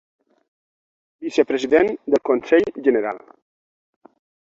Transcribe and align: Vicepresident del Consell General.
Vicepresident 1.27 1.93
del 2.15 2.25
Consell 2.33 2.69
General. 2.89 3.25